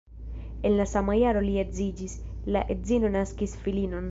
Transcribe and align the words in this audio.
En 0.69 0.77
la 0.79 0.87
sama 0.93 1.13
jaro 1.21 1.45
li 1.49 1.53
edziĝis, 1.65 2.17
la 2.57 2.67
edzino 2.77 3.17
naskis 3.19 3.59
filinon. 3.67 3.99